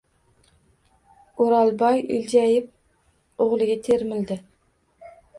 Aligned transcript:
O’rolboy 1.43 1.99
iljayib, 2.15 2.71
o‘g‘liga 3.45 3.75
termuldi 3.89 4.39